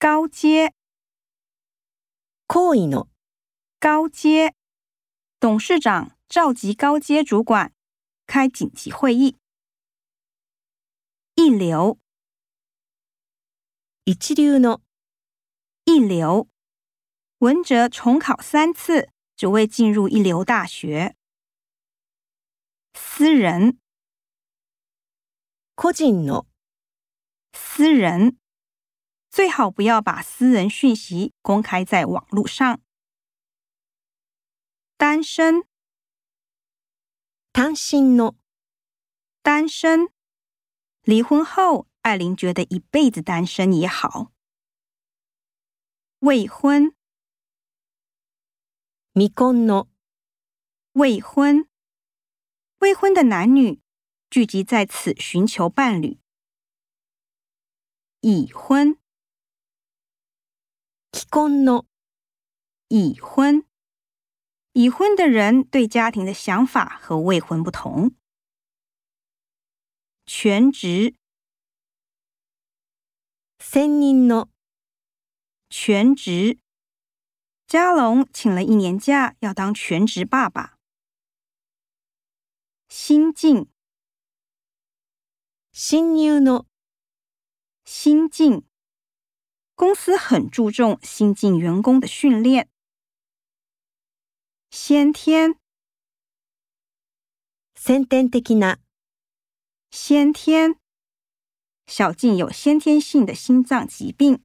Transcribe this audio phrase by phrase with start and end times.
[0.00, 0.72] 高阶，
[2.46, 3.08] 行為の
[3.80, 4.54] 高阶。
[5.40, 7.72] 董事长召集高阶主管
[8.24, 9.36] 开紧急会议。
[11.34, 11.98] 一流，
[14.04, 14.82] 一流の
[15.84, 16.48] 一流。
[17.38, 21.16] 文哲重考三次，只为进入一流大学。
[22.94, 23.78] 私人，
[25.74, 26.46] 個人の
[27.52, 28.38] 私人，
[29.30, 32.80] 最好不要把私人讯息公开在网络上。
[34.96, 35.62] 单身，
[37.52, 38.36] 单身
[39.42, 40.08] 单身。
[41.02, 44.32] 离婚后，艾琳觉得一辈子单身也好。
[46.20, 46.94] 未婚，
[49.12, 49.86] 未婚的，
[50.92, 51.68] 未婚
[52.80, 53.80] 未婚的男女
[54.30, 56.18] 聚集在此寻求伴侣。
[58.22, 58.98] 已婚。
[61.27, 61.85] 婚の
[62.87, 63.65] 已婚，
[64.73, 68.11] 已婚的人对家庭的想法和未婚不同。
[70.25, 71.15] 全职，
[73.59, 74.47] 専任の
[75.69, 76.59] 全职。
[77.67, 80.77] 嘉龙请了一年假，要当全职爸爸。
[82.87, 83.67] 新进，
[85.71, 86.67] 新入の
[87.83, 88.63] 新进。
[89.78, 92.68] 公司很注重新进员工的训练。
[94.72, 95.54] 先天，
[97.76, 98.78] 先天的な，
[99.92, 100.74] 先天，
[101.86, 104.42] 小静有先天性的心脏疾病。